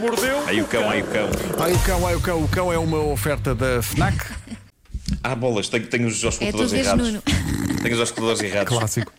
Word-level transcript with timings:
mordeu. 0.00 0.48
Aí 0.48 0.60
o 0.60 0.66
cão, 0.66 0.88
aí 0.90 1.02
o 1.02 1.06
cão. 1.06 1.28
Ai 1.60 1.72
o 1.72 1.78
cão, 1.80 2.06
ai 2.06 2.14
o 2.16 2.20
cão, 2.20 2.44
o 2.44 2.48
cão 2.48 2.72
é 2.72 2.78
uma 2.78 2.98
oferta 3.04 3.54
da 3.54 3.82
FNAC. 3.82 4.16
Ah, 5.24 5.34
bolas, 5.34 5.68
tenho, 5.68 5.86
tenho 5.88 6.06
os 6.06 6.22
É 6.22 6.26
auscultadores 6.26 6.70
vês, 6.70 6.86
errados. 6.86 7.06
Nuno. 7.08 7.22
Tenho 7.82 7.94
os 7.94 8.00
auscultadores 8.00 8.40
errados. 8.42 8.68
Clássico. 8.78 9.12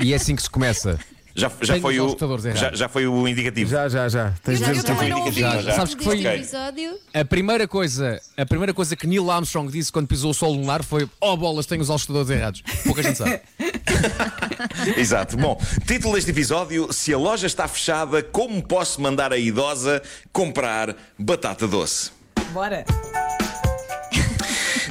E 0.00 0.12
é 0.12 0.16
assim 0.16 0.36
que 0.36 0.42
se 0.42 0.48
começa. 0.48 0.98
Já, 1.34 1.50
já, 1.62 1.80
foi 1.80 1.98
o, 1.98 2.16
já, 2.54 2.72
já 2.74 2.88
foi 2.88 3.06
o 3.06 3.26
indicativo. 3.26 3.70
Já, 3.70 3.88
já, 3.88 4.08
já. 4.08 4.34
Tens 4.42 4.58
de 4.58 4.64
Já, 4.66 4.72
dizer 4.72 4.88
eu 4.90 4.96
o 4.96 5.08
não 5.08 5.20
ouvi 5.22 5.40
Já, 5.40 5.56
o 5.56 5.62
já. 5.62 5.74
Sabes 5.76 5.94
que 5.94 6.04
foi- 6.04 6.16
deste 6.16 6.28
Ok. 6.28 6.40
episódio. 6.40 6.98
A 7.14 7.24
primeira 7.24 7.66
coisa, 7.66 8.20
a 8.36 8.44
primeira 8.44 8.74
coisa 8.74 8.94
que 8.94 9.06
Neil 9.06 9.30
Armstrong 9.30 9.70
disse 9.72 9.90
quando 9.90 10.06
pisou 10.06 10.30
o 10.32 10.34
solo 10.34 10.54
lunar 10.60 10.82
foi: 10.84 11.08
Oh 11.20 11.36
bolas, 11.36 11.64
tenho 11.64 11.80
os 11.80 11.88
auscultadores 11.88 12.30
errados. 12.38 12.62
Pouca 12.84 13.02
gente 13.02 13.16
sabe. 13.16 13.40
Exato. 14.96 15.36
Bom, 15.36 15.58
título 15.86 16.14
deste 16.14 16.30
episódio: 16.30 16.92
Se 16.92 17.12
a 17.14 17.18
loja 17.18 17.46
está 17.46 17.66
fechada, 17.66 18.22
como 18.22 18.62
posso 18.62 19.00
mandar 19.00 19.32
a 19.32 19.38
idosa 19.38 20.02
comprar 20.32 20.94
batata 21.18 21.66
doce? 21.66 22.10
Bora. 22.52 22.84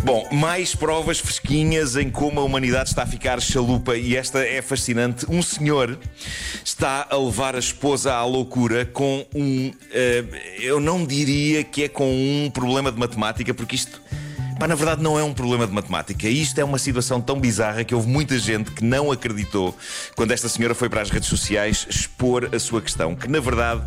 Bom, 0.03 0.27
mais 0.31 0.73
provas 0.73 1.19
fresquinhas 1.19 1.95
em 1.95 2.09
como 2.09 2.39
a 2.39 2.43
humanidade 2.43 2.89
está 2.89 3.03
a 3.03 3.05
ficar 3.05 3.39
chalupa 3.39 3.95
e 3.95 4.15
esta 4.15 4.39
é 4.39 4.59
fascinante. 4.59 5.27
Um 5.29 5.43
senhor 5.43 5.99
está 6.65 7.05
a 7.07 7.15
levar 7.15 7.55
a 7.55 7.59
esposa 7.59 8.11
à 8.11 8.25
loucura 8.25 8.83
com 8.83 9.23
um. 9.35 9.71
eh, 9.91 10.23
eu 10.59 10.79
não 10.79 11.05
diria 11.05 11.63
que 11.63 11.83
é 11.83 11.87
com 11.87 12.11
um 12.11 12.49
problema 12.49 12.91
de 12.91 12.97
matemática, 12.97 13.53
porque 13.53 13.75
isto. 13.75 14.01
Pá, 14.59 14.67
na 14.67 14.75
verdade, 14.75 15.03
não 15.03 15.19
é 15.19 15.23
um 15.23 15.35
problema 15.35 15.67
de 15.67 15.73
matemática. 15.73 16.27
Isto 16.27 16.59
é 16.59 16.63
uma 16.63 16.79
situação 16.79 17.21
tão 17.21 17.39
bizarra 17.39 17.83
que 17.83 17.93
houve 17.93 18.07
muita 18.07 18.37
gente 18.39 18.71
que 18.71 18.83
não 18.83 19.11
acreditou 19.11 19.77
quando 20.15 20.31
esta 20.31 20.49
senhora 20.49 20.73
foi 20.73 20.89
para 20.89 21.01
as 21.01 21.11
redes 21.11 21.29
sociais 21.29 21.85
expor 21.87 22.49
a 22.53 22.59
sua 22.59 22.81
questão. 22.81 23.15
Que 23.15 23.27
na 23.27 23.39
verdade. 23.39 23.83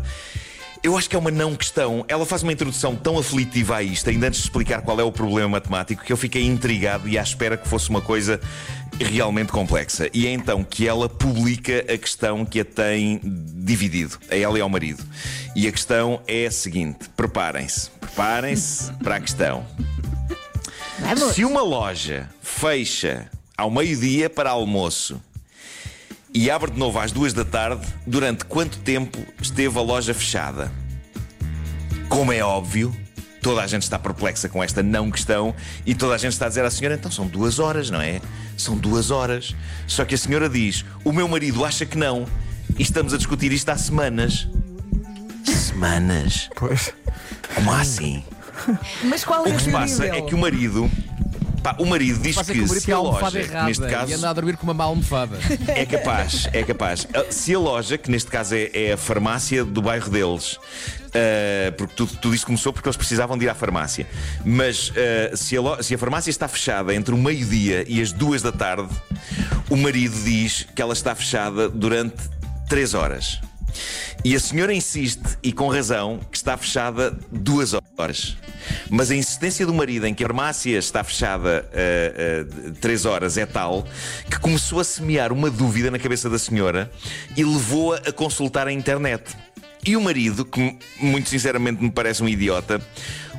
Eu 0.85 0.95
acho 0.95 1.09
que 1.09 1.15
é 1.15 1.19
uma 1.19 1.31
não 1.31 1.55
questão. 1.55 2.05
Ela 2.07 2.27
faz 2.27 2.43
uma 2.43 2.53
introdução 2.53 2.95
tão 2.95 3.17
aflitiva 3.17 3.77
a 3.77 3.81
isto, 3.81 4.07
ainda 4.07 4.27
antes 4.27 4.41
de 4.41 4.45
explicar 4.45 4.83
qual 4.83 4.99
é 4.99 5.03
o 5.03 5.11
problema 5.11 5.49
matemático, 5.49 6.03
que 6.03 6.13
eu 6.13 6.15
fiquei 6.15 6.43
intrigado 6.45 7.09
e 7.09 7.17
à 7.17 7.23
espera 7.23 7.57
que 7.57 7.67
fosse 7.67 7.89
uma 7.89 8.01
coisa 8.01 8.39
realmente 8.99 9.51
complexa. 9.51 10.07
E 10.13 10.27
é 10.27 10.31
então 10.31 10.63
que 10.63 10.87
ela 10.87 11.09
publica 11.09 11.79
a 11.91 11.97
questão 11.97 12.45
que 12.45 12.59
a 12.59 12.65
tem 12.65 13.19
dividido, 13.23 14.19
a 14.29 14.35
ela 14.35 14.59
e 14.59 14.61
ao 14.61 14.69
marido. 14.69 15.03
E 15.55 15.67
a 15.67 15.71
questão 15.71 16.21
é 16.27 16.45
a 16.45 16.51
seguinte: 16.51 17.09
preparem-se, 17.17 17.89
preparem-se 17.89 18.93
para 19.01 19.15
a 19.15 19.19
questão. 19.19 19.65
Vamos. 20.99 21.33
Se 21.33 21.43
uma 21.43 21.63
loja 21.63 22.29
fecha 22.43 23.27
ao 23.57 23.71
meio-dia 23.71 24.29
para 24.29 24.51
almoço 24.51 25.19
e 26.35 26.51
abre 26.51 26.69
de 26.69 26.77
novo 26.77 26.99
às 26.99 27.13
duas 27.13 27.31
da 27.31 27.45
tarde, 27.45 27.87
durante 28.05 28.43
quanto 28.43 28.77
tempo 28.79 29.17
esteve 29.41 29.79
a 29.79 29.81
loja 29.81 30.13
fechada? 30.13 30.69
Como 32.09 32.29
é 32.33 32.43
óbvio, 32.43 32.93
toda 33.41 33.61
a 33.61 33.67
gente 33.67 33.83
está 33.83 33.97
perplexa 33.97 34.49
com 34.49 34.61
esta 34.61 34.83
não 34.83 35.09
questão 35.09 35.55
e 35.85 35.95
toda 35.95 36.13
a 36.13 36.17
gente 36.17 36.33
está 36.33 36.47
a 36.47 36.49
dizer 36.49 36.65
à 36.65 36.69
senhora: 36.69 36.95
então 36.95 37.09
são 37.09 37.25
duas 37.25 37.57
horas, 37.57 37.89
não 37.89 38.01
é? 38.01 38.19
São 38.57 38.75
duas 38.75 39.11
horas. 39.11 39.55
Só 39.87 40.03
que 40.03 40.13
a 40.13 40.17
senhora 40.17 40.49
diz: 40.49 40.83
o 41.05 41.13
meu 41.13 41.25
marido 41.25 41.63
acha 41.63 41.85
que 41.85 41.97
não 41.97 42.27
e 42.77 42.81
estamos 42.83 43.13
a 43.13 43.17
discutir 43.17 43.53
isto 43.53 43.69
há 43.69 43.77
semanas. 43.77 44.45
Semanas? 45.45 46.49
Pois. 46.53 46.93
Como 47.55 47.71
assim? 47.71 48.21
Mas 49.05 49.23
qual 49.23 49.43
O 49.43 49.47
é 49.47 49.51
que 49.51 49.55
a 49.55 49.59
se 49.59 49.71
passa 49.71 50.05
é 50.05 50.21
que 50.21 50.35
o 50.35 50.37
marido. 50.37 50.91
Pá, 51.65 51.75
o 51.79 51.85
marido 51.87 52.19
diz 52.19 52.37
que, 52.37 52.53
que 52.53 52.67
se 52.67 52.91
a 52.91 52.99
loja, 52.99 53.39
errada 53.39 53.65
neste 53.65 53.83
e 53.83 53.89
caso, 53.89 54.13
anda 54.13 54.29
a 54.29 54.33
dormir 54.33 54.55
com 54.55 54.65
uma 54.65 54.73
má 54.75 54.83
almofada. 54.83 55.35
é 55.67 55.83
capaz, 55.83 56.47
é 56.53 56.61
capaz. 56.61 57.07
Ah, 57.11 57.25
Se 57.31 57.55
a 57.55 57.57
loja, 57.57 57.97
que 57.97 58.11
neste 58.11 58.29
caso 58.29 58.53
é, 58.53 58.69
é 58.71 58.93
a 58.93 58.97
farmácia 58.97 59.65
do 59.65 59.81
bairro 59.81 60.11
deles, 60.11 60.59
ah, 61.07 61.73
porque 61.75 61.95
tudo, 61.95 62.17
tudo 62.17 62.35
isto 62.35 62.45
começou 62.45 62.71
porque 62.71 62.87
eles 62.87 62.95
precisavam 62.95 63.35
de 63.35 63.45
ir 63.45 63.49
à 63.49 63.55
farmácia, 63.55 64.05
mas 64.45 64.93
ah, 64.95 65.35
se, 65.35 65.57
a 65.57 65.81
se 65.81 65.95
a 65.95 65.97
farmácia 65.97 66.29
está 66.29 66.47
fechada 66.47 66.93
entre 66.93 67.15
o 67.15 67.17
meio-dia 67.17 67.83
e 67.87 67.99
as 67.99 68.11
duas 68.11 68.43
da 68.43 68.51
tarde, 68.51 68.87
o 69.67 69.75
marido 69.75 70.23
diz 70.23 70.67
que 70.75 70.79
ela 70.79 70.93
está 70.93 71.15
fechada 71.15 71.67
durante 71.67 72.17
três 72.69 72.93
horas. 72.93 73.41
E 74.25 74.35
a 74.35 74.39
senhora 74.39 74.73
insiste, 74.73 75.37
e 75.43 75.53
com 75.53 75.67
razão, 75.67 76.19
que 76.31 76.35
está 76.35 76.57
fechada 76.57 77.15
duas 77.31 77.75
horas. 77.75 78.35
Mas 78.89 79.11
a 79.11 79.15
insistência 79.15 79.67
do 79.67 79.73
marido 79.73 80.07
em 80.07 80.15
que 80.15 80.23
a 80.23 80.27
farmácia 80.27 80.79
está 80.79 81.03
fechada 81.03 81.69
ah, 81.71 81.77
ah, 81.77 82.73
três 82.81 83.05
horas 83.05 83.37
é 83.37 83.45
tal 83.45 83.85
que 84.27 84.39
começou 84.39 84.79
a 84.79 84.83
semear 84.83 85.31
uma 85.31 85.47
dúvida 85.51 85.91
na 85.91 85.99
cabeça 85.99 86.27
da 86.27 86.39
senhora 86.39 86.91
e 87.37 87.43
levou-a 87.43 87.97
a 87.97 88.11
consultar 88.11 88.65
a 88.65 88.71
internet. 88.71 89.37
E 89.85 89.95
o 89.95 90.01
marido, 90.01 90.43
que 90.43 90.75
muito 90.99 91.29
sinceramente 91.29 91.83
me 91.83 91.91
parece 91.91 92.23
um 92.23 92.27
idiota, 92.27 92.81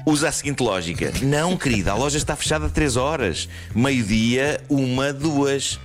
usa 0.06 0.28
a 0.28 0.32
seguinte 0.32 0.62
lógica: 0.62 1.12
Não, 1.20 1.56
querida, 1.56 1.90
a 1.90 1.94
loja 1.96 2.16
está 2.16 2.36
fechada 2.36 2.68
três 2.68 2.96
horas, 2.96 3.48
meio-dia, 3.74 4.60
uma, 4.68 5.12
duas. 5.12 5.80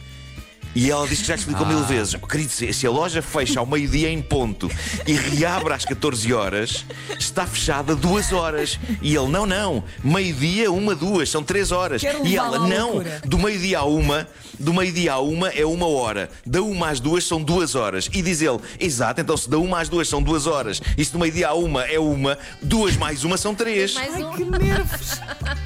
E 0.74 0.90
ela 0.90 1.08
diz 1.08 1.20
que 1.22 1.28
já 1.28 1.36
explicou 1.36 1.66
mil 1.66 1.84
vezes. 1.84 2.16
Oh, 2.22 2.26
Querido, 2.26 2.50
se 2.52 2.72
se 2.72 2.88
a 2.88 2.92
loja 2.92 3.22
fecha 3.22 3.60
ao 3.60 3.66
meio-dia 3.66 4.10
em 4.10 4.22
ponto 4.22 4.70
e 5.06 5.14
reabre 5.14 5.74
às 5.74 5.84
14 5.86 6.34
horas, 6.34 6.86
está 7.20 7.46
fechada 7.46 7.96
duas 7.96 8.32
horas. 8.32 8.80
E 9.02 9.16
ele, 9.16 9.28
não, 9.28 9.46
não, 9.46 9.84
meio-dia, 10.04 10.72
uma, 10.72 10.96
duas, 10.96 11.30
são 11.30 11.44
três 11.44 11.72
horas. 11.72 12.02
Quero 12.02 12.26
E 12.26 12.38
ela, 12.38 12.60
não, 12.68 12.92
loucura." 12.94 13.22
do 13.26 13.38
meio-dia 13.38 13.80
a 13.80 13.84
uma, 13.86 14.28
do 14.60 14.74
meio-dia 14.74 15.14
a 15.14 15.20
uma 15.20 15.50
é 15.50 15.66
uma 15.66 15.88
hora. 15.88 16.30
Da 16.46 16.62
uma 16.62 16.90
às 16.90 17.00
duas 17.00 17.26
são 17.26 17.42
duas 17.42 17.76
horas. 17.76 18.10
E 18.14 18.22
diz 18.22 18.42
ele, 18.42 18.60
exato, 18.80 19.20
então 19.22 19.36
se 19.36 19.50
da 19.50 19.58
uma 19.58 19.80
às 19.82 19.90
duas 19.90 20.08
são 20.08 20.22
duas 20.24 20.48
horas, 20.48 20.82
e 20.98 21.04
se 21.04 21.12
do 21.12 21.20
meio-dia 21.20 21.50
a 21.50 21.54
uma 21.54 21.84
é 21.84 22.00
uma, 22.00 22.38
duas 22.62 22.96
mais 22.96 23.24
uma 23.24 23.36
são 23.38 23.54
três. 23.54 23.94
Mais 23.96 24.14
Ai, 24.14 24.24
um. 24.24 24.32
que 24.34 24.44
nervos! 24.46 25.20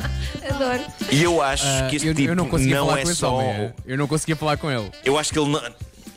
Adoro. 0.49 0.83
E 1.11 1.23
eu 1.23 1.41
acho 1.41 1.65
Ah, 1.65 1.87
que 1.89 1.95
este 1.95 2.07
eu, 2.07 2.13
tipo 2.13 2.29
eu 2.29 2.35
não 2.35 2.47
conseguia 2.47 2.75
não 2.77 2.95
é 2.95 3.03
só. 3.05 3.35
homem. 3.37 3.73
Eu 3.85 3.97
não 3.97 4.07
conseguia 4.07 4.35
falar 4.35 4.57
com 4.57 4.69
ele. 4.69 4.91
Eu 5.03 5.17
acho 5.17 5.31
que 5.31 5.39
ele 5.39 5.49
não, 5.49 5.61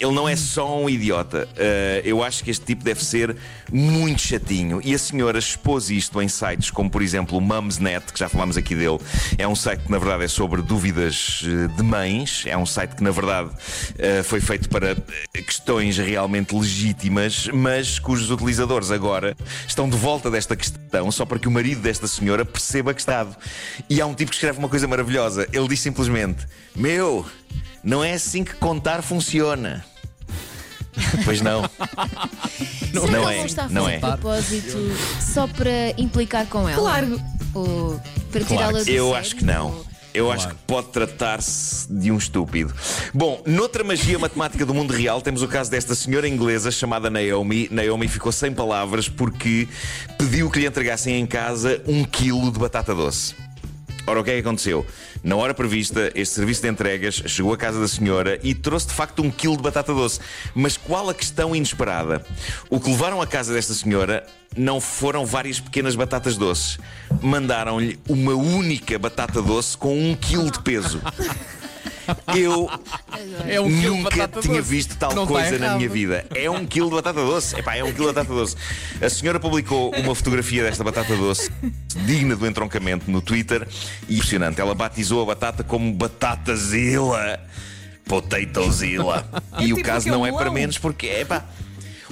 ele 0.01 0.13
não 0.13 0.29
é 0.29 0.37
só 0.37 0.81
um 0.81 0.89
idiota. 0.89 1.49
Uh, 1.53 2.07
eu 2.07 2.23
acho 2.23 2.45
que 2.45 2.51
este 2.51 2.65
tipo 2.65 2.85
deve 2.85 3.05
ser 3.05 3.37
muito 3.71 4.23
chatinho. 4.23 4.81
E 4.85 4.95
a 4.95 4.99
senhora 4.99 5.39
expôs 5.39 5.91
isto 5.91 6.23
em 6.23 6.29
sites 6.29 6.71
como, 6.71 6.89
por 6.89 7.03
exemplo, 7.03 7.37
o 7.37 7.41
Mumsnet, 7.41 8.13
que 8.13 8.19
já 8.19 8.29
falámos 8.29 8.57
aqui 8.57 8.75
dele. 8.75 8.99
É 9.37 9.47
um 9.47 9.57
site 9.57 9.85
que, 9.85 9.91
na 9.91 9.99
verdade, 9.99 10.25
é 10.25 10.29
sobre 10.29 10.63
dúvidas 10.63 11.43
uh, 11.43 11.69
de 11.77 11.83
mães. 11.83 12.45
É 12.47 12.57
um 12.57 12.67
site 12.67 12.95
que, 12.95 13.03
na 13.03 13.11
verdade, 13.11 13.51
uh, 13.51 14.25
foi 14.25 14.41
feito 14.41 14.69
para 14.69 14.97
questões 15.33 15.99
realmente 15.99 16.55
legítimas, 16.55 17.49
mas 17.53 17.99
cujos 17.99 18.31
utilizadores 18.31 18.91
agora 18.91 19.37
estão 19.67 19.89
de 19.89 19.97
volta 19.97 20.31
desta 20.31 20.55
questão 20.55 21.11
só 21.11 21.25
para 21.25 21.39
que 21.39 21.49
o 21.49 21.51
marido 21.51 21.81
desta 21.81 22.07
senhora 22.07 22.45
perceba 22.45 22.95
que 22.95 23.01
está. 23.01 23.27
E 23.91 24.01
há 24.01 24.07
um 24.07 24.15
tipo 24.15 24.31
que 24.31 24.37
escreve 24.37 24.59
uma 24.59 24.69
coisa 24.69 24.87
maravilhosa. 24.87 25.49
Ele 25.53 25.67
diz 25.67 25.81
simplesmente: 25.81 26.47
Meu. 26.77 27.27
Não 27.83 28.03
é 28.03 28.15
assim 28.15 28.45
que 28.45 28.55
contar 28.55 29.03
funciona. 29.03 29.85
Pois 31.25 31.41
não. 31.41 31.63
Será 32.91 32.93
não 32.93 33.07
que 33.07 33.15
é, 33.15 33.39
não 33.39 33.47
está 33.47 33.65
a 33.65 33.69
não 33.69 33.85
fazer 33.85 33.97
é. 33.97 33.99
propósito 33.99 34.79
só 35.21 35.47
para 35.47 35.91
implicar 35.97 36.47
com 36.47 36.69
ela? 36.69 36.81
Claro. 36.81 37.21
Ou 37.55 38.01
para 38.31 38.45
Claro 38.45 38.47
tirá-la 38.47 38.73
do 38.73 38.79
Eu 38.79 38.85
sério? 38.85 39.15
acho 39.15 39.37
que 39.37 39.45
não. 39.45 39.89
Eu 40.15 40.33
acho 40.33 40.49
que 40.49 40.55
pode 40.67 40.89
tratar-se 40.89 41.87
de 41.93 42.11
um 42.11 42.17
estúpido. 42.17 42.75
Bom, 43.15 43.41
noutra 43.47 43.85
magia 43.85 44.19
matemática 44.19 44.67
do 44.67 44.75
mundo 44.75 44.93
real, 44.93 45.21
temos 45.21 45.43
o 45.43 45.49
caso 45.49 45.71
desta 45.71 45.95
senhora 45.95 46.27
inglesa 46.27 46.73
chamada 46.73 47.09
Naomi. 47.09 47.69
Naomi 47.71 48.09
ficou 48.09 48.33
sem 48.33 48.53
palavras 48.53 49.09
porque 49.09 49.69
pediu 50.17 50.51
que 50.51 50.59
lhe 50.59 50.67
entregassem 50.67 51.15
em 51.21 51.27
casa 51.27 51.81
um 51.87 52.05
quilo 52.05 52.51
de 52.51 52.59
batata 52.59 52.95
doce. 52.95 53.37
Ora, 54.09 54.21
o 54.21 54.25
que 54.25 54.31
é 54.31 54.35
que 54.35 54.41
aconteceu? 54.41 54.87
Na 55.23 55.37
hora 55.37 55.53
prevista, 55.53 56.11
este 56.15 56.35
serviço 56.35 56.63
de 56.63 56.69
entregas 56.69 57.23
chegou 57.27 57.53
à 57.53 57.59
casa 57.59 57.79
da 57.79 57.87
senhora 57.87 58.41
e 58.43 58.55
trouxe 58.55 58.87
de 58.87 58.95
facto 58.95 59.23
um 59.23 59.31
quilo 59.31 59.57
de 59.57 59.63
batata 59.63 59.93
doce. 59.93 60.19
Mas 60.55 60.79
qual 60.79 61.11
a 61.11 61.15
questão 61.15 61.55
inesperada? 61.55 62.25
O 62.71 62.81
que 62.81 62.89
levaram 62.89 63.21
à 63.21 63.27
casa 63.27 63.53
desta 63.53 63.75
senhora 63.75 64.27
não 64.57 64.81
foram 64.81 65.27
várias 65.27 65.61
pequenas 65.61 65.95
batatas 65.95 66.39
doces. 66.39 66.79
Mandaram-lhe 67.21 67.99
uma 68.09 68.33
única 68.33 68.99
batata 68.99 69.43
doce 69.43 69.77
com 69.77 69.95
um 69.95 70.15
quilo 70.15 70.51
de 70.51 70.61
peso. 70.63 71.03
Eu 72.37 72.71
É 73.47 73.61
um 73.61 73.69
Nunca 73.69 74.29
tinha 74.41 74.63
visto 74.63 74.97
tal 74.97 75.15
Não 75.15 75.27
coisa 75.27 75.59
na 75.59 75.77
minha 75.77 75.89
vida. 75.89 76.27
É 76.35 76.51
um 76.51 76.67
quilo 76.67 76.89
de 76.89 76.97
batata 76.97 77.25
doce. 77.25 77.59
Epá, 77.59 77.77
é 77.77 77.85
um 77.85 77.93
quilo 77.93 78.09
de 78.09 78.15
batata 78.15 78.33
doce. 78.33 78.57
A 79.01 79.09
senhora 79.09 79.39
publicou 79.41 79.95
uma 79.95 80.15
fotografia 80.15 80.63
desta 80.63 80.85
batata 80.85 81.17
doce 81.17 81.51
digna 82.07 82.37
do 82.37 82.47
entroncamento 82.47 83.11
no 83.11 83.21
Twitter 83.21 83.67
e 84.09 84.17
impressionante. 84.17 84.61
Ela 84.61 84.75
batizou 84.75 85.23
a 85.23 85.27
batata 85.27 85.63
como 85.63 85.93
Batatazilla. 85.93 87.41
Potatozilla. 88.05 89.29
E 89.59 89.73
o 89.73 89.77
tipo 89.77 89.87
caso 89.87 90.09
não 90.09 90.27
é 90.27 90.33
para 90.33 90.51
menos 90.51 90.79
porque, 90.79 91.07
epá, 91.07 91.45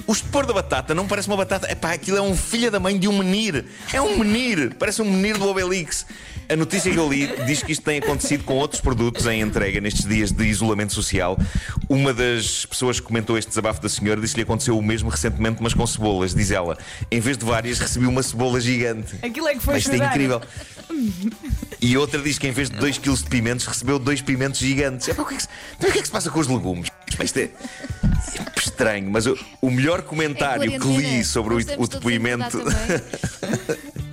o 0.05 0.11
estupor 0.13 0.45
da 0.45 0.53
batata 0.53 0.93
não 0.93 1.07
parece 1.07 1.27
uma 1.27 1.37
batata. 1.37 1.71
Epá, 1.71 1.93
aquilo 1.93 2.17
é 2.17 2.21
um 2.21 2.35
filho 2.35 2.69
da 2.69 2.79
mãe 2.79 2.97
de 2.97 3.07
um 3.07 3.17
menir. 3.17 3.65
É 3.91 4.01
um 4.01 4.17
menir. 4.19 4.75
Parece 4.77 5.01
um 5.01 5.05
menir 5.05 5.37
do 5.37 5.47
Obelix. 5.47 6.05
A 6.49 6.55
notícia 6.55 6.89
que 6.91 6.97
eu 6.97 7.09
li 7.09 7.27
diz 7.45 7.61
que 7.61 7.73
isto 7.73 7.83
tem 7.83 7.99
acontecido 7.99 8.45
com 8.45 8.55
outros 8.55 8.79
produtos 8.79 9.25
em 9.25 9.41
entrega 9.41 9.81
nestes 9.81 10.05
dias 10.05 10.31
de 10.31 10.45
isolamento 10.45 10.93
social. 10.93 11.37
Uma 11.89 12.13
das 12.13 12.65
pessoas 12.65 12.99
que 13.01 13.05
comentou 13.05 13.37
este 13.37 13.49
desabafo 13.49 13.81
da 13.81 13.89
senhora 13.89 14.21
disse 14.21 14.33
que 14.33 14.39
lhe 14.39 14.43
aconteceu 14.43 14.77
o 14.77 14.81
mesmo 14.81 15.09
recentemente, 15.09 15.61
mas 15.61 15.73
com 15.73 15.85
cebolas. 15.85 16.33
Diz 16.33 16.51
ela, 16.51 16.77
em 17.11 17.19
vez 17.19 17.37
de 17.37 17.43
várias, 17.43 17.79
recebi 17.79 18.05
uma 18.05 18.23
cebola 18.23 18.61
gigante. 18.61 19.17
Aquilo 19.21 19.47
é 19.49 19.55
que 19.55 19.59
foi 19.59 19.73
Mas 19.73 19.83
isto 19.83 20.01
é 20.01 20.05
incrível. 20.05 20.41
E 21.81 21.97
outra 21.97 22.21
diz 22.21 22.39
que 22.39 22.47
em 22.47 22.51
vez 22.51 22.69
de 22.69 22.77
2 22.77 22.97
kg 22.97 23.13
de 23.13 23.23
pimentos, 23.25 23.65
recebeu 23.65 23.99
dois 23.99 24.21
pimentos 24.21 24.59
gigantes. 24.61 25.07
Epá, 25.09 25.23
o, 25.23 25.25
que 25.25 25.33
é 25.33 25.37
que 25.37 25.43
se, 25.43 25.49
então, 25.75 25.89
o 25.89 25.93
que 25.93 25.99
é 25.99 26.01
que 26.01 26.07
se 26.07 26.13
passa 26.13 26.31
com 26.31 26.39
os 26.39 26.47
legumes? 26.47 26.89
Isto 27.21 27.39
é, 27.39 27.43
é 27.43 27.51
estranho, 28.57 29.09
mas 29.11 29.25
o, 29.25 29.37
o 29.61 29.69
melhor 29.69 30.01
comentário 30.03 30.79
que 30.79 30.87
li 30.87 31.23
sobre 31.25 31.55
o, 31.55 31.57
o 31.77 31.87
depoimento. 31.87 32.57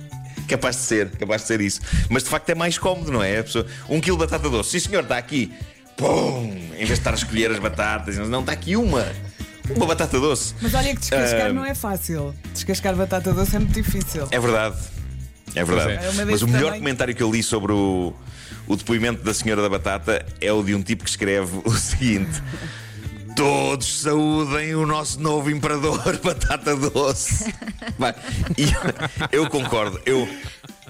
Capaz 0.49 0.75
de 0.77 0.81
ser, 0.83 1.09
capaz 1.11 1.41
de 1.41 1.47
ser 1.47 1.61
isso. 1.61 1.81
Mas 2.09 2.23
de 2.23 2.29
facto 2.29 2.49
é 2.49 2.55
mais 2.55 2.77
cómodo, 2.77 3.11
não 3.11 3.23
é? 3.23 3.39
A 3.39 3.43
pessoa, 3.43 3.65
um 3.89 3.99
quilo 3.99 4.17
de 4.17 4.23
batata 4.25 4.49
doce. 4.49 4.71
Sim, 4.79 4.89
senhor, 4.89 5.03
está 5.03 5.17
aqui. 5.17 5.51
Pum! 5.97 6.51
Em 6.73 6.77
vez 6.77 6.87
de 6.89 6.93
estar 6.93 7.11
a 7.11 7.15
escolher 7.15 7.51
as 7.51 7.59
batatas, 7.59 8.17
não, 8.17 8.41
está 8.41 8.51
aqui 8.51 8.75
uma. 8.75 9.05
Uma 9.75 9.85
batata 9.87 10.19
doce. 10.19 10.53
Mas 10.61 10.73
olha 10.75 10.93
que 10.93 10.99
descascar 10.99 11.47
Ah. 11.47 11.53
não 11.53 11.65
é 11.65 11.73
fácil. 11.73 12.35
Descascar 12.53 12.95
batata 12.95 13.33
doce 13.33 13.55
é 13.55 13.59
muito 13.59 13.73
difícil. 13.73 14.27
É 14.29 14.39
verdade. 14.39 14.75
É 15.55 15.63
verdade. 15.63 15.93
É. 15.93 16.21
É 16.21 16.25
Mas 16.25 16.41
o 16.41 16.47
melhor 16.47 16.65
tamanho. 16.65 16.81
comentário 16.81 17.15
que 17.15 17.23
eu 17.23 17.31
li 17.31 17.41
sobre 17.41 17.71
o, 17.71 18.13
o 18.67 18.75
depoimento 18.75 19.23
da 19.23 19.33
senhora 19.33 19.61
da 19.61 19.69
batata 19.69 20.23
é 20.41 20.51
o 20.51 20.61
de 20.61 20.75
um 20.75 20.83
tipo 20.83 21.03
que 21.03 21.09
escreve 21.09 21.61
o 21.63 21.71
seguinte. 21.73 22.43
Todos 23.35 24.01
saúdem 24.01 24.75
o 24.75 24.85
nosso 24.85 25.19
novo 25.19 25.51
imperador 25.51 26.17
batata 26.23 26.73
doce. 26.73 27.53
Vai. 27.97 28.15
E 28.57 28.65
eu 29.29 29.49
concordo. 29.49 29.99
Eu, 30.05 30.25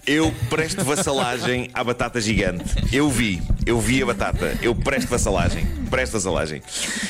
eu 0.05 0.31
presto 0.47 0.83
vassalagem 0.83 1.71
à 1.73 1.83
batata 1.83 2.21
gigante. 2.21 2.63
Eu 2.93 3.09
vi, 3.09 3.41
eu 3.65 3.81
vi 3.81 4.03
a 4.03 4.05
batata. 4.05 4.57
Eu 4.61 4.75
presto 4.75 5.09
vassalagem. 5.09 5.65
Presto 5.89 6.13
vassalagem. 6.13 6.61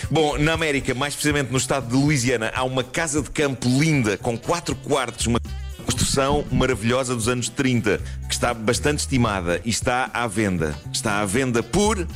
Bom, 0.09 0.37
na 0.37 0.53
América, 0.53 0.93
mais 0.93 1.13
precisamente 1.13 1.51
no 1.51 1.57
estado 1.57 1.89
de 1.89 1.95
Louisiana, 1.95 2.53
há 2.55 2.63
uma 2.63 2.83
casa 2.83 3.21
de 3.21 3.29
campo 3.29 3.67
linda 3.67 4.17
com 4.17 4.37
quatro 4.37 4.73
quartos, 4.73 5.27
uma 5.27 5.41
construção 5.85 6.45
maravilhosa 6.49 7.13
dos 7.13 7.27
anos 7.27 7.49
30, 7.49 7.99
que 8.27 8.33
está 8.33 8.53
bastante 8.53 8.99
estimada 8.99 9.61
e 9.65 9.69
está 9.69 10.09
à 10.13 10.27
venda. 10.27 10.73
Está 10.93 11.19
à 11.19 11.25
venda 11.25 11.61
por 11.61 12.07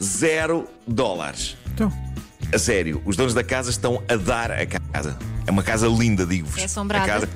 zero 0.00 0.68
dólares. 0.86 1.56
Então, 1.74 1.92
A 2.52 2.58
sério, 2.58 3.00
os 3.04 3.16
donos 3.16 3.34
da 3.34 3.44
casa 3.44 3.70
estão 3.70 4.02
a 4.08 4.16
dar 4.16 4.50
a 4.50 4.66
casa. 4.66 5.16
É 5.46 5.50
uma 5.50 5.62
casa 5.62 5.86
linda, 5.86 6.24
digo-vos. 6.26 6.60
É 6.60 6.64
assombrada. 6.64 7.04
A 7.04 7.08
casa 7.08 7.28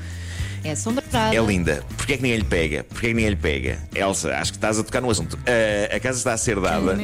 É 0.65 0.71
assombrada. 0.73 1.35
é 1.35 1.39
linda. 1.41 1.85
Porquê 1.97 2.15
é 2.15 2.17
que 2.17 2.23
ninguém 2.23 2.39
lhe 2.39 2.45
pega? 2.45 2.85
Porquê 2.85 3.07
é 3.07 3.09
que 3.11 3.15
ninguém 3.15 3.31
lhe 3.31 3.37
pega? 3.37 3.79
Elsa, 3.95 4.35
acho 4.37 4.53
que 4.53 4.57
estás 4.59 4.79
a 4.79 4.85
tocar 4.85 5.01
no 5.03 5.11
assunto. 5.11 5.39
Ah, 5.47 5.95
a 5.97 6.01
casa 6.01 6.19
está 6.19 6.33
a 6.33 6.39
ser 6.39 6.59
dada 6.61 6.97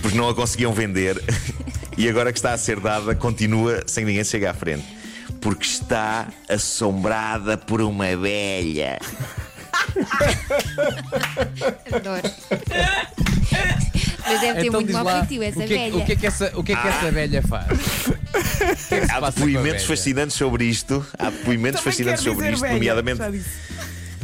porque 0.00 0.16
não 0.16 0.28
a 0.28 0.34
conseguiam 0.34 0.72
vender 0.72 1.22
e 1.98 2.08
agora 2.08 2.32
que 2.32 2.38
está 2.38 2.52
a 2.54 2.58
ser 2.58 2.80
dada 2.80 3.14
continua 3.14 3.82
sem 3.86 4.04
ninguém 4.04 4.24
chegar 4.24 4.50
à 4.50 4.54
frente. 4.54 4.84
Porque 5.40 5.64
está 5.66 6.28
assombrada 6.48 7.56
por 7.58 7.80
uma 7.82 8.16
velha. 8.16 8.98
Adoro. 11.92 12.30
Mas 14.32 14.40
deve 14.40 14.60
ter 14.60 14.66
Então 14.66 14.80
muito 14.80 14.92
mau 14.92 15.18
feitio 15.18 15.42
essa 15.42 15.60
o 15.60 15.66
que, 15.66 15.74
é, 15.74 15.76
velha. 15.76 15.96
o 15.96 16.04
que 16.04 16.12
é 16.12 16.16
que 16.16 16.26
essa, 16.26 16.52
o 16.54 16.64
que 16.64 16.72
é 16.72 16.76
que 16.76 16.88
essa 16.88 17.10
velha 17.10 17.42
faz? 17.42 17.68
Que 18.88 18.94
é 18.94 19.00
que 19.06 19.12
Há 19.12 19.30
depoimentos 19.30 19.84
fascinantes 19.84 20.36
sobre 20.36 20.64
isto. 20.64 21.04
Há 21.18 21.30
depoimentos 21.30 21.80
Também 21.80 21.92
fascinantes 21.92 22.24
sobre 22.24 22.50
isto, 22.50 22.60
velha, 22.60 22.74
nomeadamente 22.74 23.20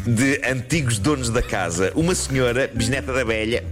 de 0.06 0.40
antigos 0.48 0.98
donos 0.98 1.28
da 1.28 1.42
casa. 1.42 1.92
Uma 1.94 2.14
senhora, 2.14 2.70
bisneta 2.72 3.12
da 3.12 3.24
velha. 3.24 3.64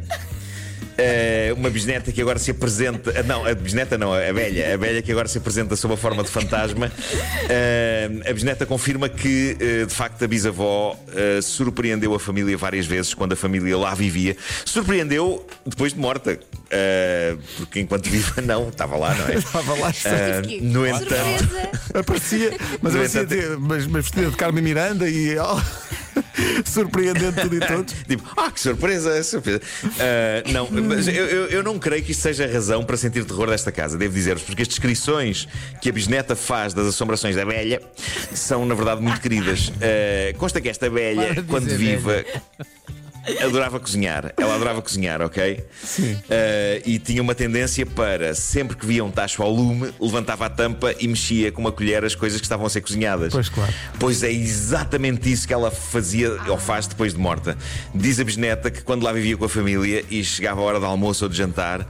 Eh, 0.98 1.52
uma 1.56 1.68
bisneta 1.70 2.10
que 2.12 2.20
agora 2.20 2.38
se 2.38 2.50
apresenta. 2.50 3.12
ah, 3.18 3.22
Não, 3.22 3.44
a 3.46 3.54
bisneta 3.54 3.96
não, 3.98 4.12
a 4.12 4.32
velha. 4.32 4.74
A 4.74 4.76
velha 4.76 5.02
que 5.02 5.10
agora 5.12 5.28
se 5.28 5.38
apresenta 5.38 5.76
sob 5.76 5.94
a 5.94 5.96
forma 5.96 6.22
de 6.22 6.30
fantasma. 6.30 6.90
Eh, 7.48 8.08
a 8.28 8.32
bisneta 8.32 8.64
confirma 8.66 9.08
que, 9.08 9.56
eh, 9.60 9.84
de 9.86 9.94
facto, 9.94 10.24
a 10.24 10.28
bisavó 10.28 10.96
surpreendeu 11.42 12.14
a 12.14 12.20
família 12.20 12.56
várias 12.56 12.86
vezes 12.86 13.14
quando 13.14 13.32
a 13.32 13.36
família 13.36 13.76
lá 13.76 13.94
vivia. 13.94 14.36
Surpreendeu 14.64 15.46
depois 15.66 15.92
de 15.92 15.98
morta. 16.00 16.38
porque 17.56 17.80
enquanto 17.80 18.08
viva, 18.08 18.40
não, 18.42 18.68
estava 18.68 18.96
lá, 18.96 19.14
não 19.14 19.28
é? 19.28 19.34
estava 19.38 19.74
lá, 19.78 19.92
Quê? 19.92 20.60
no 20.62 20.86
entanto. 20.86 21.06
Surpresa. 21.38 21.70
aparecia, 21.94 22.56
mas 22.82 22.94
aparecia 22.94 23.20
entanto- 23.22 23.40
de- 23.40 23.56
mas, 23.58 23.86
mas 23.86 24.02
vestida 24.04 24.30
de 24.30 24.36
Carmen 24.36 24.62
Miranda 24.64 25.08
e 25.08 25.36
oh, 26.60 26.70
surpreendendo 26.70 27.40
tudo 27.40 27.56
e 27.56 27.60
todos. 27.60 27.94
Tipo, 28.06 28.28
ah, 28.36 28.50
que 28.50 28.60
surpresa, 28.60 29.22
surpresa. 29.22 29.60
Ah, 29.98 30.42
não, 30.50 30.68
mas 30.70 31.08
eu, 31.08 31.26
eu, 31.26 31.46
eu 31.46 31.62
não 31.62 31.78
creio 31.78 32.02
que 32.02 32.12
isto 32.12 32.22
seja 32.22 32.46
razão 32.46 32.84
para 32.84 32.96
sentir 32.96 33.24
terror 33.24 33.48
desta 33.48 33.72
casa, 33.72 33.96
devo 33.96 34.14
dizer-vos, 34.14 34.42
porque 34.42 34.62
as 34.62 34.68
descrições 34.68 35.48
que 35.80 35.88
a 35.88 35.92
bisneta 35.92 36.36
faz 36.36 36.74
das 36.74 36.86
assombrações 36.86 37.36
da 37.36 37.44
velha 37.44 37.80
são, 38.32 38.64
na 38.64 38.74
verdade, 38.74 39.00
muito 39.00 39.20
queridas. 39.20 39.72
Ah, 39.80 40.36
consta 40.38 40.60
que 40.60 40.68
esta 40.68 40.88
velha, 40.88 41.34
de 41.34 41.42
quando 41.42 41.68
viva. 41.76 42.24
Adorava 43.44 43.80
cozinhar, 43.80 44.32
ela 44.36 44.54
adorava 44.54 44.80
cozinhar, 44.82 45.20
ok? 45.22 45.64
Sim. 45.82 46.18
e 46.84 46.98
tinha 46.98 47.22
uma 47.22 47.34
tendência 47.34 47.84
para, 47.84 48.34
sempre 48.34 48.76
que 48.76 48.86
via 48.86 49.04
um 49.04 49.10
tacho 49.10 49.42
ao 49.42 49.50
lume, 49.50 49.92
levantava 50.00 50.46
a 50.46 50.50
tampa 50.50 50.94
e 50.98 51.08
mexia 51.08 51.50
com 51.50 51.60
uma 51.60 51.72
colher 51.72 52.04
as 52.04 52.14
coisas 52.14 52.40
que 52.40 52.44
estavam 52.44 52.66
a 52.66 52.70
ser 52.70 52.80
cozinhadas. 52.80 53.32
Pois, 53.32 53.48
claro. 53.48 53.72
Pois 53.98 54.22
é 54.22 54.30
exatamente 54.32 55.30
isso 55.30 55.46
que 55.46 55.52
ela 55.52 55.70
fazia 55.70 56.36
ou 56.48 56.58
faz 56.58 56.86
depois 56.86 57.12
de 57.12 57.18
morta. 57.18 57.56
Diz 57.94 58.20
a 58.20 58.24
bisneta 58.24 58.70
que 58.70 58.82
quando 58.82 59.02
lá 59.02 59.12
vivia 59.12 59.36
com 59.36 59.44
a 59.44 59.48
família 59.48 60.04
e 60.10 60.22
chegava 60.24 60.60
a 60.60 60.64
hora 60.64 60.80
do 60.80 60.86
almoço 60.86 61.24
ou 61.24 61.28
de 61.28 61.36
jantar, 61.36 61.86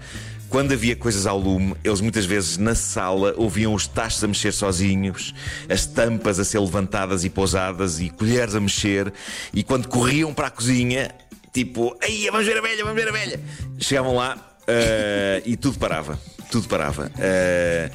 quando 0.48 0.72
havia 0.72 0.94
coisas 0.96 1.26
ao 1.26 1.38
lume, 1.38 1.74
eles 1.82 2.00
muitas 2.00 2.24
vezes 2.24 2.56
na 2.56 2.74
sala 2.74 3.34
ouviam 3.36 3.74
os 3.74 3.86
tachos 3.86 4.22
a 4.22 4.28
mexer 4.28 4.52
sozinhos, 4.52 5.34
as 5.68 5.86
tampas 5.86 6.38
a 6.38 6.44
ser 6.44 6.58
levantadas 6.60 7.24
e 7.24 7.30
pousadas 7.30 8.00
e 8.00 8.08
colheres 8.10 8.54
a 8.54 8.60
mexer, 8.60 9.12
e 9.52 9.62
quando 9.62 9.88
corriam 9.88 10.32
para 10.32 10.46
a 10.48 10.50
cozinha, 10.50 11.10
tipo, 11.52 11.96
aí 12.02 12.28
vamos 12.30 12.46
ver 12.46 12.56
a 12.58 12.60
velha, 12.60 12.84
vamos 12.84 13.00
ver 13.00 13.08
a 13.08 13.12
velha. 13.12 13.40
Chegavam 13.78 14.14
lá 14.14 14.36
eh, 14.66 15.42
e 15.44 15.56
tudo 15.56 15.78
parava. 15.78 16.18
Tudo 16.50 16.68
parava. 16.68 17.10
Eh, 17.18 17.90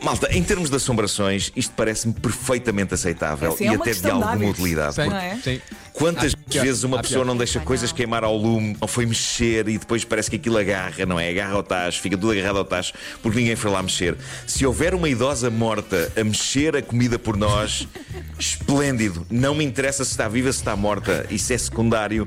Malta, 0.00 0.28
em 0.32 0.42
termos 0.44 0.70
de 0.70 0.76
assombrações, 0.76 1.50
isto 1.56 1.74
parece-me 1.76 2.14
perfeitamente 2.14 2.94
aceitável 2.94 3.52
Assim, 3.52 3.64
e 3.64 3.66
é 3.66 3.74
até 3.74 3.92
de 3.92 4.08
alguma 4.08 4.48
utilidade. 4.50 4.94
Sim, 4.94 5.02
porque 5.02 5.16
Não 5.16 5.20
é? 5.20 5.36
sim. 5.42 5.60
Quantas 5.98 6.34
pior, 6.34 6.64
vezes 6.64 6.84
uma 6.84 7.00
pessoa 7.02 7.24
não 7.24 7.36
deixa 7.36 7.60
coisas 7.60 7.92
queimar 7.92 8.24
ao 8.24 8.36
lume, 8.36 8.76
ou 8.80 8.86
foi 8.88 9.04
mexer 9.06 9.68
e 9.68 9.78
depois 9.78 10.04
parece 10.04 10.30
que 10.30 10.36
aquilo 10.36 10.56
agarra, 10.56 11.04
não 11.04 11.18
é? 11.18 11.28
Agarra 11.30 11.54
ao 11.54 11.62
tacho, 11.62 12.00
fica 12.00 12.16
tudo 12.16 12.32
agarrado 12.32 12.58
ao 12.58 12.64
tacho 12.64 12.92
porque 13.22 13.38
ninguém 13.38 13.56
foi 13.56 13.70
lá 13.70 13.82
mexer. 13.82 14.16
Se 14.46 14.64
houver 14.64 14.94
uma 14.94 15.08
idosa 15.08 15.50
morta 15.50 16.10
a 16.16 16.24
mexer 16.24 16.76
a 16.76 16.82
comida 16.82 17.18
por 17.18 17.36
nós, 17.36 17.86
esplêndido. 18.38 19.26
Não 19.30 19.54
me 19.54 19.64
interessa 19.64 20.04
se 20.04 20.12
está 20.12 20.28
viva, 20.28 20.52
se 20.52 20.58
está 20.60 20.74
morta. 20.76 21.26
Isso 21.30 21.52
é 21.52 21.58
secundário 21.58 22.26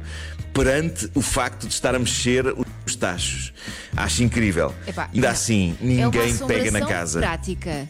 perante 0.54 1.10
o 1.16 1.22
facto 1.22 1.66
de 1.68 1.74
estar 1.74 1.96
a 1.96 2.00
mexer 2.00 2.46
os 2.86 2.96
tachos. 2.96 3.54
Acho 3.96 4.24
incrível. 4.24 4.74
Epá, 4.86 5.10
Ainda 5.14 5.28
é- 5.28 5.30
assim, 5.30 5.78
é 5.82 5.86
uma 5.86 6.12
ninguém 6.12 6.38
pega 6.48 6.72
na 6.72 6.86
casa. 6.86 7.20
prática. 7.20 7.88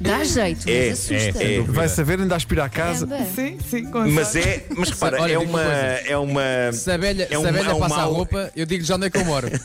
Dá 0.00 0.22
jeito, 0.24 0.68
É, 0.68 0.90
mas 0.90 0.98
assusta. 1.10 1.42
é, 1.44 1.56
é. 1.56 1.60
Vai 1.62 1.88
saber 1.88 2.20
ainda 2.20 2.36
aspirar 2.36 2.64
a 2.66 2.68
casa. 2.68 3.06
Caramba. 3.06 3.28
Sim, 3.34 3.58
sim, 3.68 3.84
com 3.90 3.98
Mas 4.08 4.28
sorte. 4.28 4.48
é, 4.48 4.64
mas 4.76 4.90
repara, 4.90 5.20
Olha, 5.22 5.32
é 5.34 5.38
digo 5.38 5.50
uma, 5.50 5.60
uma 5.60 5.70
coisa. 5.70 5.82
é 6.10 6.16
uma. 6.16 6.72
Se 6.72 6.90
a 6.90 6.96
velha, 6.96 7.28
é 7.30 7.38
um, 7.38 7.42
se 7.42 7.48
a 7.48 7.52
velha 7.52 7.68
é 7.70 7.74
um 7.74 7.80
passa 7.80 7.94
a 7.96 8.04
roupa, 8.04 8.50
eu 8.54 8.64
digo 8.66 8.84
já 8.84 8.94
onde 8.96 9.06
é 9.06 9.10
que 9.10 9.18
eu 9.18 9.24
moro. 9.24 9.48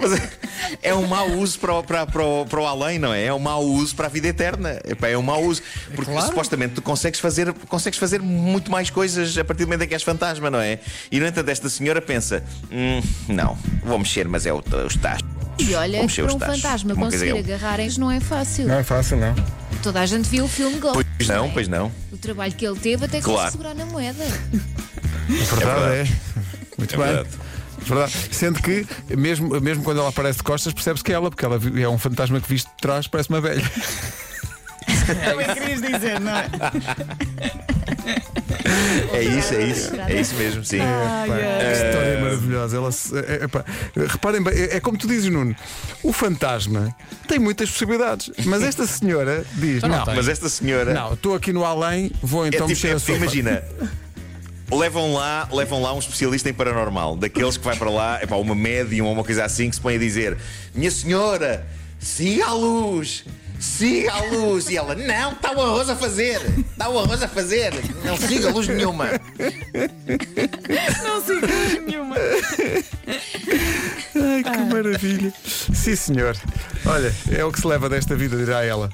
Mas 0.00 0.12
é- 0.12 0.30
é 0.82 0.94
um 0.94 1.06
mau 1.06 1.28
uso 1.30 1.58
para 1.58 1.74
o, 1.74 1.82
para, 1.82 2.06
para, 2.06 2.24
o, 2.24 2.46
para 2.46 2.60
o 2.60 2.66
além, 2.66 2.98
não 2.98 3.12
é? 3.12 3.26
É 3.26 3.34
um 3.34 3.38
mau 3.38 3.62
uso 3.64 3.94
para 3.94 4.06
a 4.06 4.08
vida 4.08 4.28
eterna. 4.28 4.78
Epá, 4.86 5.08
É 5.08 5.16
um 5.18 5.22
mau 5.22 5.42
uso. 5.42 5.62
Porque 5.94 6.10
Claro. 6.10 6.26
supostamente 6.28 6.74
tu 6.74 6.82
consegues 6.82 7.20
fazer, 7.20 7.52
consegues 7.68 7.98
fazer 7.98 8.20
muito 8.20 8.70
mais 8.70 8.90
coisas 8.90 9.36
a 9.38 9.44
partir 9.44 9.64
do 9.64 9.68
momento 9.68 9.82
em 9.82 9.88
que 9.88 9.94
és 9.94 10.02
fantasma, 10.02 10.50
não 10.50 10.60
é? 10.60 10.78
E 11.10 11.18
no 11.20 11.26
entanto, 11.26 11.48
esta 11.48 11.68
senhora 11.68 12.00
pensa: 12.00 12.42
hum, 12.70 13.00
não, 13.28 13.56
vou 13.84 13.98
mexer, 13.98 14.26
mas 14.28 14.46
é 14.46 14.52
o- 14.52 14.62
os 14.86 14.96
tachos. 14.96 15.26
E 15.68 15.74
olha, 15.74 16.06
para 16.06 16.34
um 16.34 16.38
tachos. 16.38 16.62
fantasma 16.62 16.94
Uma 16.94 17.04
conseguir 17.06 17.36
é- 17.36 17.38
agarrarem 17.38 17.88
não 17.98 18.10
é 18.10 18.20
fácil. 18.20 18.66
Não 18.68 18.74
é 18.76 18.82
fácil, 18.82 19.16
não. 19.16 19.34
Toda 19.82 20.00
a 20.00 20.06
gente 20.06 20.28
viu 20.28 20.44
o 20.44 20.48
filme 20.48 20.78
Ghost. 20.78 21.04
Pois 21.16 21.28
não, 21.28 21.50
pois 21.50 21.68
não. 21.68 21.90
O 22.12 22.16
trabalho 22.16 22.52
que 22.52 22.66
ele 22.66 22.78
teve 22.78 23.04
até 23.04 23.18
que 23.18 23.24
Claro. 23.24 23.46
se 23.46 23.52
segurar 23.52 23.74
na 23.74 23.84
moeda. 23.86 24.24
Verdade, 25.28 25.94
é. 25.94 26.06
Muito 26.78 26.94
É 26.94 26.98
bem. 26.98 27.06
verdade. 27.06 27.28
Verdade. 27.84 28.12
Sendo 28.30 28.62
que, 28.62 28.86
mesmo, 29.16 29.60
mesmo 29.60 29.82
quando 29.82 29.98
ela 30.00 30.08
aparece 30.08 30.38
de 30.38 30.44
costas, 30.44 30.72
percebe-se 30.72 31.02
que 31.04 31.10
é 31.12 31.14
ela, 31.16 31.30
porque 31.30 31.44
ela 31.44 31.58
vi- 31.58 31.82
é 31.82 31.88
um 31.88 31.98
fantasma 31.98 32.40
que 32.40 32.48
visto 32.48 32.68
de 32.68 32.76
trás 32.80 33.06
parece 33.08 33.28
uma 33.28 33.40
velha. 33.40 33.62
Também 35.24 35.46
querias 35.54 35.80
dizer, 35.82 36.20
não 36.20 36.32
é? 36.36 36.48
É 39.22 39.38
isso, 39.38 39.54
é 39.54 39.62
isso. 39.64 39.92
É 40.08 40.20
isso 40.20 40.34
mesmo, 40.34 40.64
sim. 40.64 40.78
Pá, 40.78 40.84
ai. 40.84 41.28
que 41.28 41.72
história 41.86 42.20
maravilhosa. 42.20 42.76
Ela 42.76 42.92
se- 42.92 43.16
é- 43.18 43.40
é- 43.44 43.48
pá, 43.48 43.64
reparem 44.08 44.42
bem, 44.42 44.54
é, 44.54 44.76
é 44.76 44.80
como 44.80 44.96
tu 44.98 45.06
dizes, 45.06 45.30
Nuno. 45.30 45.54
O 46.02 46.12
fantasma 46.12 46.94
tem 47.28 47.38
muitas 47.38 47.70
possibilidades, 47.70 48.30
mas 48.44 48.62
esta 48.62 48.86
senhora 48.86 49.44
diz: 49.54 49.82
não. 49.82 50.04
Mas 50.06 50.28
esta 50.28 50.48
senhora. 50.48 50.92
não, 50.92 51.14
estou 51.14 51.34
aqui 51.34 51.52
no 51.52 51.64
além, 51.64 52.10
vou 52.22 52.44
É 52.44 52.48
então 52.48 52.66
tipo, 52.66 52.68
mexer 52.70 52.88
é 52.88 52.90
a 52.92 52.94
tipo, 52.96 53.06
sopa. 53.12 53.18
imagina. 53.18 53.62
levam 54.70 55.12
lá, 55.12 55.48
levam 55.52 55.82
lá 55.82 55.92
um 55.94 55.98
especialista 55.98 56.48
em 56.48 56.54
paranormal, 56.54 57.16
daqueles 57.16 57.56
que 57.58 57.64
vai 57.64 57.76
para 57.76 57.90
lá, 57.90 58.18
é 58.22 58.26
para 58.26 58.36
uma 58.38 58.54
médium 58.54 59.06
ou 59.06 59.12
uma 59.12 59.22
coisa 59.24 59.44
assim 59.44 59.68
que 59.68 59.76
se 59.76 59.80
põe 59.82 59.96
a 59.96 59.98
dizer: 59.98 60.36
Minha 60.74 60.90
senhora, 60.90 61.66
siga 61.98 62.46
a 62.46 62.52
luz. 62.54 63.24
Siga 63.62 64.12
a 64.12 64.22
luz! 64.24 64.68
E 64.68 64.76
ela, 64.76 64.94
não, 64.96 65.32
está 65.32 65.52
o 65.52 65.60
arroz 65.62 65.88
a 65.88 65.94
fazer! 65.94 66.40
Está 66.72 66.88
o 66.88 66.98
arroz 66.98 67.22
a 67.22 67.28
fazer! 67.28 67.72
Não 68.04 68.16
siga 68.16 68.50
luz 68.50 68.66
nenhuma! 68.66 69.06
Não 71.02 71.22
sigo 71.24 71.46
nenhuma. 71.86 72.16
Ai, 74.16 74.42
que 74.42 74.58
maravilha. 74.74 75.32
Sim, 75.46 75.94
senhor. 75.96 76.36
Olha, 76.84 77.14
é 77.30 77.44
o 77.44 77.52
que 77.52 77.60
se 77.60 77.66
leva 77.66 77.88
desta 77.88 78.16
vida, 78.16 78.36
dirá 78.36 78.64
ela. 78.64 78.90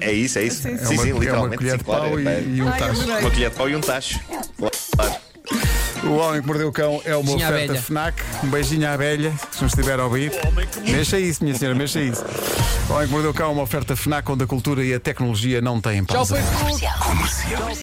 É 0.00 0.12
isso, 0.12 0.38
é 0.38 0.44
isso. 0.44 0.62
Sim, 0.62 0.74
É 0.74 0.78
sim, 0.78 0.94
uma, 0.94 1.02
sim, 1.02 1.08
é 1.08 1.12
uma 1.14 1.20
literalmente. 1.20 1.56
colher 1.56 1.70
sim, 1.72 1.78
de 1.78 1.84
claro, 1.84 2.02
pau 2.10 2.18
é- 2.18 2.40
e, 2.42 2.56
e 2.56 2.62
um 2.62 2.68
Ai, 2.68 2.78
tacho. 2.78 3.00
Uma 3.04 3.30
colher 3.30 3.50
de 3.50 3.56
pau 3.56 3.68
e 3.70 3.76
um 3.76 3.80
tacho. 3.80 4.20
Claro. 4.94 5.16
O 6.08 6.16
Homem 6.16 6.40
que 6.40 6.46
Mordeu 6.46 6.68
o 6.68 6.72
Cão 6.72 7.00
é 7.04 7.16
uma 7.16 7.24
Beijinho 7.24 7.44
à 7.46 7.48
oferta 7.48 7.64
abelha. 7.64 7.82
FNAC. 7.82 8.22
Um 8.44 8.48
beijinho 8.50 8.88
à 8.88 8.92
abelha, 8.92 9.34
se 9.50 9.62
nos 9.62 9.72
estiver 9.72 9.98
a 9.98 10.04
ouvir. 10.04 10.32
Mexa 10.88 11.18
isso, 11.18 11.42
minha 11.42 11.56
senhora, 11.56 11.76
mexa 11.76 12.00
isso. 12.00 12.24
O 12.88 12.92
Homem 12.94 13.06
que 13.06 13.12
Mordeu 13.12 13.30
o 13.30 13.34
Cão 13.34 13.48
é 13.50 13.52
uma 13.52 13.62
oferta 13.62 13.96
FNAC 13.96 14.30
onde 14.30 14.44
a 14.44 14.46
cultura 14.46 14.84
e 14.84 14.94
a 14.94 15.00
tecnologia 15.00 15.60
não 15.60 15.80
têm 15.80 16.04
Tchau, 16.04 16.16
pausa. 16.16 16.36
Facebook! 16.36 17.74